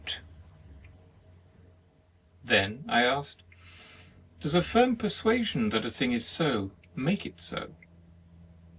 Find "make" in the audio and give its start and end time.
6.95-7.23